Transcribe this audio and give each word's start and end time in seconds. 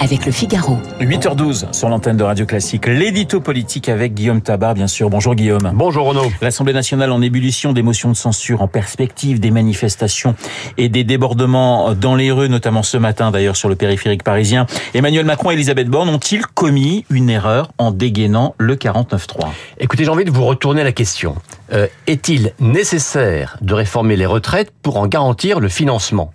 avec 0.00 0.26
le 0.26 0.32
Figaro. 0.32 0.78
8h12 1.00 1.72
sur 1.72 1.88
l'antenne 1.88 2.16
de 2.16 2.24
Radio 2.24 2.46
Classique. 2.46 2.86
L'édito 2.86 3.40
politique 3.40 3.88
avec 3.88 4.14
Guillaume 4.14 4.40
Tabar, 4.42 4.74
bien 4.74 4.86
sûr. 4.86 5.08
Bonjour 5.08 5.34
Guillaume. 5.34 5.70
Bonjour 5.74 6.06
Renaud. 6.06 6.30
L'Assemblée 6.42 6.72
nationale 6.72 7.10
en 7.12 7.22
ébullition 7.22 7.72
des 7.72 7.82
motions 7.82 8.10
de 8.10 8.16
censure 8.16 8.60
en 8.62 8.68
perspective 8.68 9.40
des 9.40 9.50
manifestations 9.50 10.34
et 10.78 10.88
des 10.88 11.04
débordements 11.04 11.94
dans 11.94 12.16
les 12.16 12.30
rues, 12.32 12.48
notamment 12.48 12.82
ce 12.82 12.96
matin 12.96 13.30
d'ailleurs 13.30 13.56
sur 13.56 13.68
le 13.68 13.76
périphérique 13.76 14.22
parisien. 14.24 14.66
Emmanuel 14.94 15.24
Macron 15.24 15.50
et 15.50 15.54
Elisabeth 15.54 15.88
Borne 15.88 16.08
ont-ils 16.08 16.46
commis 16.46 17.04
une 17.10 17.30
erreur 17.30 17.70
en 17.78 17.90
dégainant 17.90 18.54
le 18.58 18.76
49-3 18.76 19.48
Écoutez, 19.78 20.04
j'ai 20.04 20.10
envie 20.10 20.24
de 20.24 20.30
vous 20.30 20.44
retourner 20.44 20.84
la 20.84 20.92
question. 20.92 21.36
Euh, 21.72 21.86
Est-il 22.06 22.52
nécessaire 22.60 23.56
de 23.62 23.72
réformer 23.74 24.16
les 24.16 24.26
retraites 24.26 24.70
pour 24.82 24.98
en 24.98 25.06
garantir 25.06 25.60
le 25.60 25.68
financement? 25.68 26.30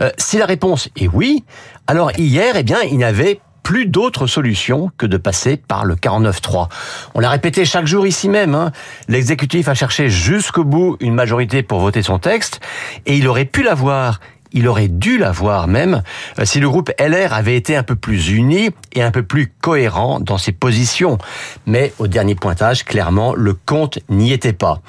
Euh, 0.00 0.10
Si 0.18 0.36
la 0.38 0.46
réponse 0.46 0.88
est 0.96 1.06
oui, 1.08 1.44
alors 1.86 2.12
hier, 2.18 2.56
eh 2.56 2.62
bien, 2.62 2.80
il 2.82 2.96
n'y 2.96 3.04
avait 3.04 3.40
plus 3.62 3.86
d'autre 3.86 4.26
solution 4.26 4.90
que 4.98 5.06
de 5.06 5.16
passer 5.16 5.56
par 5.56 5.84
le 5.84 5.96
49-3. 5.96 6.68
On 7.14 7.20
l'a 7.20 7.30
répété 7.30 7.64
chaque 7.64 7.86
jour 7.86 8.06
ici 8.06 8.28
même. 8.28 8.54
Hein. 8.54 8.72
L'exécutif 9.08 9.68
a 9.68 9.74
cherché 9.74 10.10
jusqu'au 10.10 10.64
bout 10.64 10.96
une 11.00 11.14
majorité 11.14 11.62
pour 11.62 11.80
voter 11.80 12.02
son 12.02 12.18
texte, 12.18 12.60
et 13.06 13.16
il 13.16 13.26
aurait 13.26 13.46
pu 13.46 13.62
l'avoir 13.62 14.20
il 14.54 14.68
aurait 14.68 14.88
dû 14.88 15.18
l'avoir 15.18 15.68
même 15.68 16.02
euh, 16.38 16.46
si 16.46 16.60
le 16.60 16.68
groupe 16.70 16.90
LR 16.98 17.34
avait 17.34 17.56
été 17.56 17.76
un 17.76 17.82
peu 17.82 17.96
plus 17.96 18.30
uni 18.30 18.70
et 18.94 19.02
un 19.02 19.10
peu 19.10 19.22
plus 19.22 19.52
cohérent 19.60 20.20
dans 20.20 20.38
ses 20.38 20.52
positions. 20.52 21.18
Mais 21.66 21.92
au 21.98 22.06
dernier 22.06 22.34
pointage, 22.34 22.84
clairement, 22.84 23.34
le 23.34 23.52
compte 23.52 23.98
n'y 24.08 24.32
était 24.32 24.52
pas. 24.52 24.80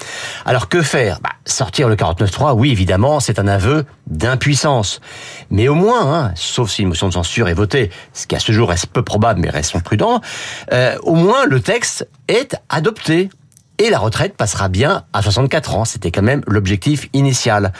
Alors 0.45 0.69
que 0.69 0.81
faire? 0.81 1.19
Bah, 1.21 1.31
Sortir 1.45 1.89
le 1.89 1.95
49.3, 1.95 2.53
oui, 2.53 2.71
évidemment, 2.71 3.19
c'est 3.19 3.37
un 3.39 3.47
aveu 3.47 3.85
d'impuissance. 4.07 5.01
Mais 5.49 5.67
au 5.67 5.75
moins, 5.75 6.13
hein, 6.13 6.31
sauf 6.35 6.71
si 6.71 6.83
une 6.83 6.89
motion 6.89 7.07
de 7.07 7.13
censure 7.13 7.49
est 7.49 7.53
votée, 7.53 7.91
ce 8.13 8.25
qui 8.25 8.35
à 8.35 8.39
ce 8.39 8.51
jour 8.51 8.69
reste 8.69 8.87
peu 8.87 9.03
probable, 9.03 9.41
mais 9.41 9.49
restons 9.49 9.79
prudents, 9.79 10.21
euh, 10.73 10.97
au 11.03 11.15
moins 11.15 11.45
le 11.45 11.59
texte 11.59 12.07
est 12.27 12.55
adopté 12.69 13.29
et 13.77 13.89
la 13.89 13.99
retraite 13.99 14.35
passera 14.35 14.69
bien 14.69 15.03
à 15.13 15.21
64 15.21 15.75
ans. 15.75 15.85
C'était 15.85 16.11
quand 16.11 16.21
même 16.21 16.41
l'objectif 16.47 17.09
initial. 17.13 17.73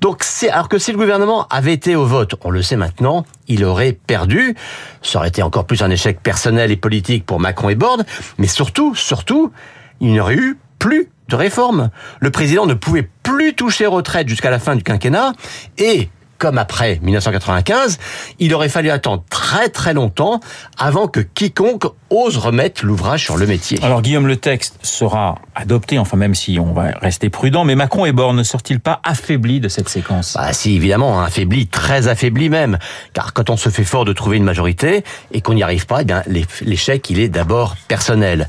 Donc, 0.00 0.22
c'est 0.22 0.50
alors 0.50 0.68
que 0.68 0.78
si 0.78 0.92
le 0.92 0.98
gouvernement 0.98 1.46
avait 1.48 1.72
été 1.72 1.96
au 1.96 2.04
vote, 2.04 2.34
on 2.44 2.50
le 2.50 2.62
sait 2.62 2.76
maintenant, 2.76 3.24
il 3.48 3.64
aurait 3.64 3.92
perdu. 3.92 4.56
Ça 5.02 5.18
aurait 5.18 5.28
été 5.28 5.42
encore 5.42 5.66
plus 5.66 5.82
un 5.82 5.90
échec 5.90 6.20
personnel 6.20 6.70
et 6.70 6.76
politique 6.76 7.24
pour 7.24 7.40
Macron 7.40 7.68
et 7.68 7.74
Borne. 7.74 8.04
Mais 8.38 8.46
surtout, 8.46 8.94
surtout, 8.94 9.52
il 10.00 10.12
n'y 10.12 10.20
aurait 10.20 10.34
eu 10.34 10.58
plus 10.78 11.10
de 11.28 11.36
réforme. 11.36 11.90
Le 12.20 12.30
président 12.30 12.66
ne 12.66 12.74
pouvait 12.74 13.08
plus 13.22 13.54
toucher 13.54 13.86
retraite 13.86 14.28
jusqu'à 14.28 14.50
la 14.50 14.58
fin 14.58 14.76
du 14.76 14.82
quinquennat 14.82 15.32
et 15.78 16.08
comme 16.38 16.58
après 16.58 16.98
1995, 17.02 17.98
il 18.38 18.54
aurait 18.54 18.68
fallu 18.68 18.90
attendre 18.90 19.24
très 19.30 19.68
très 19.68 19.94
longtemps 19.94 20.40
avant 20.78 21.08
que 21.08 21.20
quiconque 21.20 21.84
ose 22.10 22.36
remettre 22.36 22.84
l'ouvrage 22.84 23.24
sur 23.24 23.36
le 23.36 23.46
métier. 23.46 23.78
Alors 23.82 24.02
Guillaume, 24.02 24.26
le 24.26 24.36
texte 24.36 24.78
sera 24.82 25.36
adopté, 25.54 25.98
enfin 25.98 26.16
même 26.16 26.34
si 26.34 26.58
on 26.60 26.72
va 26.72 26.90
rester 27.00 27.30
prudent, 27.30 27.64
mais 27.64 27.74
Macron 27.74 28.06
et 28.06 28.12
Borne 28.12 28.36
ne 28.36 28.42
sortent-ils 28.42 28.80
pas 28.80 29.00
affaiblis 29.02 29.60
de 29.60 29.68
cette 29.68 29.88
séquence? 29.88 30.34
Bah 30.34 30.52
si, 30.52 30.76
évidemment, 30.76 31.20
affaiblis, 31.20 31.66
très 31.66 32.08
affaiblis 32.08 32.48
même, 32.48 32.78
car 33.12 33.32
quand 33.32 33.50
on 33.50 33.56
se 33.56 33.68
fait 33.68 33.84
fort 33.84 34.04
de 34.04 34.12
trouver 34.12 34.36
une 34.36 34.44
majorité 34.44 35.04
et 35.32 35.40
qu'on 35.40 35.54
n'y 35.54 35.62
arrive 35.62 35.86
pas, 35.86 36.02
eh 36.02 36.04
bien 36.04 36.22
l'échec 36.60 37.08
il 37.10 37.18
est 37.18 37.28
d'abord 37.28 37.76
personnel. 37.88 38.48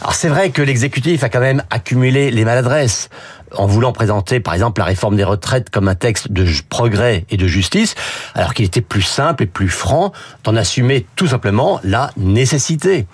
Alors 0.00 0.14
c'est 0.14 0.28
vrai 0.28 0.50
que 0.50 0.62
l'exécutif 0.62 1.22
a 1.24 1.28
quand 1.28 1.40
même 1.40 1.62
accumulé 1.70 2.30
les 2.30 2.44
maladresses 2.44 3.10
en 3.54 3.66
voulant 3.66 3.92
présenter, 3.92 4.40
par 4.40 4.54
exemple, 4.54 4.80
la 4.80 4.84
réforme 4.84 5.16
des 5.16 5.24
retraites 5.24 5.70
comme 5.70 5.88
un 5.88 5.94
texte 5.94 6.32
de 6.32 6.46
progrès 6.68 7.24
et 7.30 7.36
de 7.36 7.46
justice, 7.46 7.94
alors 8.34 8.54
qu'il 8.54 8.64
était 8.64 8.80
plus 8.80 9.02
simple 9.02 9.44
et 9.44 9.46
plus 9.46 9.68
franc 9.68 10.12
d'en 10.44 10.56
assumer 10.56 11.06
tout 11.16 11.28
simplement 11.28 11.80
la 11.84 12.10
nécessité. 12.16 13.06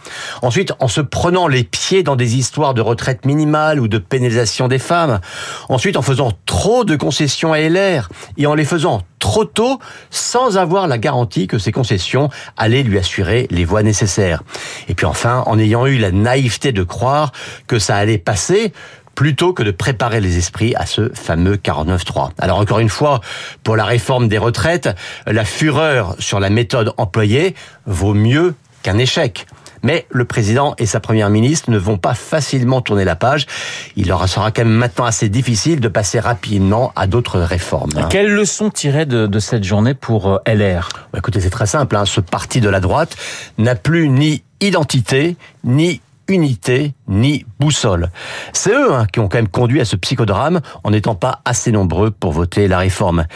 Ensuite, 0.42 0.72
en 0.80 0.88
se 0.88 1.00
prenant 1.00 1.48
les 1.48 1.64
pieds 1.64 2.02
dans 2.02 2.16
des 2.16 2.36
histoires 2.36 2.74
de 2.74 2.80
retraite 2.80 3.24
minimale 3.24 3.80
ou 3.80 3.88
de 3.88 3.98
pénalisation 3.98 4.68
des 4.68 4.78
femmes. 4.78 5.20
Ensuite, 5.68 5.96
en 5.96 6.02
faisant 6.02 6.32
trop 6.46 6.84
de 6.84 6.96
concessions 6.96 7.52
à 7.52 7.60
LR 7.60 8.08
et 8.36 8.46
en 8.46 8.54
les 8.54 8.64
faisant 8.64 9.02
trop 9.18 9.44
tôt 9.44 9.78
sans 10.10 10.58
avoir 10.58 10.88
la 10.88 10.98
garantie 10.98 11.46
que 11.46 11.58
ces 11.58 11.70
concessions 11.70 12.28
allaient 12.56 12.82
lui 12.82 12.98
assurer 12.98 13.46
les 13.50 13.64
voies 13.64 13.84
nécessaires. 13.84 14.42
Et 14.88 14.94
puis 14.94 15.06
enfin, 15.06 15.44
en 15.46 15.58
ayant 15.58 15.86
eu 15.86 15.98
la 15.98 16.10
naïveté 16.10 16.72
de 16.72 16.82
croire 16.82 17.32
que 17.68 17.78
ça 17.78 17.96
allait 17.96 18.18
passer, 18.18 18.72
plutôt 19.22 19.52
que 19.52 19.62
de 19.62 19.70
préparer 19.70 20.20
les 20.20 20.36
esprits 20.36 20.74
à 20.74 20.84
ce 20.84 21.08
fameux 21.14 21.54
49-3. 21.54 22.30
Alors 22.38 22.58
encore 22.58 22.80
une 22.80 22.88
fois, 22.88 23.20
pour 23.62 23.76
la 23.76 23.84
réforme 23.84 24.26
des 24.26 24.36
retraites, 24.36 24.88
la 25.28 25.44
fureur 25.44 26.16
sur 26.18 26.40
la 26.40 26.50
méthode 26.50 26.92
employée 26.96 27.54
vaut 27.86 28.14
mieux 28.14 28.56
qu'un 28.82 28.98
échec. 28.98 29.46
Mais 29.84 30.06
le 30.10 30.24
président 30.24 30.74
et 30.76 30.86
sa 30.86 30.98
première 30.98 31.30
ministre 31.30 31.70
ne 31.70 31.78
vont 31.78 31.98
pas 31.98 32.14
facilement 32.14 32.80
tourner 32.80 33.04
la 33.04 33.14
page. 33.14 33.46
Il 33.94 34.08
leur 34.08 34.28
sera 34.28 34.50
quand 34.50 34.64
même 34.64 34.74
maintenant 34.74 35.04
assez 35.04 35.28
difficile 35.28 35.78
de 35.78 35.86
passer 35.86 36.18
rapidement 36.18 36.90
à 36.96 37.06
d'autres 37.06 37.38
réformes. 37.38 37.90
Hein. 37.94 38.08
Quelle 38.10 38.32
leçon 38.32 38.70
tirer 38.70 39.06
de, 39.06 39.28
de, 39.28 39.38
cette 39.38 39.62
journée 39.62 39.94
pour 39.94 40.32
euh, 40.32 40.38
LR 40.52 40.88
bah, 41.12 41.20
Écoutez, 41.20 41.40
c'est 41.40 41.50
très 41.50 41.66
simple. 41.66 41.94
Hein. 41.94 42.06
Ce 42.06 42.20
parti 42.20 42.60
de 42.60 42.68
la 42.68 42.80
droite 42.80 43.16
n'a 43.56 43.76
plus 43.76 44.08
ni 44.08 44.42
identité, 44.60 45.36
ni 45.62 46.00
unité 46.32 46.94
ni 47.08 47.44
boussole. 47.58 48.10
C'est 48.52 48.72
eux 48.72 48.94
hein, 48.94 49.06
qui 49.12 49.20
ont 49.20 49.28
quand 49.28 49.38
même 49.38 49.48
conduit 49.48 49.80
à 49.80 49.84
ce 49.84 49.96
psychodrame 49.96 50.60
en 50.84 50.90
n'étant 50.90 51.14
pas 51.14 51.40
assez 51.44 51.72
nombreux 51.72 52.10
pour 52.10 52.32
voter 52.32 52.68
la 52.68 52.78
réforme. 52.78 53.26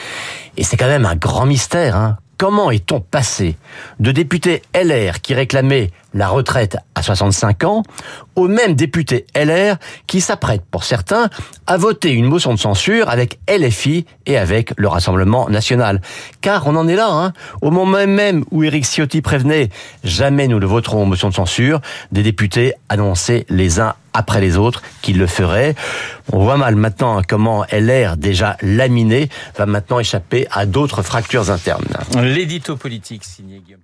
Et 0.56 0.64
c'est 0.64 0.76
quand 0.76 0.86
même 0.86 1.06
un 1.06 1.16
grand 1.16 1.46
mystère. 1.46 1.96
Hein. 1.96 2.18
Comment 2.38 2.70
est-on 2.70 3.00
passé 3.00 3.56
de 3.98 4.12
députés 4.12 4.60
LR 4.74 5.22
qui 5.22 5.32
réclamaient 5.32 5.90
la 6.12 6.28
retraite 6.28 6.76
à 6.94 7.02
65 7.02 7.64
ans 7.64 7.82
aux 8.34 8.46
mêmes 8.46 8.74
députés 8.74 9.26
LR 9.34 9.76
qui 10.06 10.20
s'apprêtent, 10.20 10.64
pour 10.70 10.84
certains, 10.84 11.30
à 11.66 11.78
voter 11.78 12.10
une 12.10 12.26
motion 12.26 12.52
de 12.52 12.58
censure 12.58 13.08
avec 13.08 13.38
LFI 13.48 14.04
et 14.26 14.36
avec 14.36 14.72
le 14.76 14.86
Rassemblement 14.86 15.48
national? 15.48 16.02
Car 16.42 16.66
on 16.66 16.76
en 16.76 16.88
est 16.88 16.96
là, 16.96 17.08
hein. 17.10 17.32
au 17.62 17.70
moment 17.70 18.06
même 18.06 18.44
où 18.50 18.64
Éric 18.64 18.84
Ciotti 18.84 19.22
prévenait 19.22 19.70
«jamais 20.04 20.46
nous 20.46 20.60
ne 20.60 20.66
voterons 20.66 21.04
aux 21.04 21.06
motions 21.06 21.30
de 21.30 21.34
censure», 21.34 21.80
des 22.12 22.22
députés 22.22 22.74
annonçaient 22.90 23.46
les 23.48 23.80
uns 23.80 23.94
après 24.16 24.40
les 24.40 24.56
autres 24.56 24.82
qu'ils 25.02 25.18
le 25.18 25.26
feraient. 25.26 25.74
On 26.32 26.38
voit 26.38 26.56
mal 26.56 26.74
maintenant 26.74 27.22
comment 27.26 27.64
LR, 27.70 28.16
déjà 28.16 28.56
laminé, 28.62 29.28
va 29.56 29.66
maintenant 29.66 30.00
échapper 30.00 30.46
à 30.50 30.66
d'autres 30.66 31.02
fractures 31.02 31.50
internes. 31.50 31.84
L'édito 32.20 32.76
politique 32.76 33.24
signé 33.24 33.60
Guillaume 33.60 33.80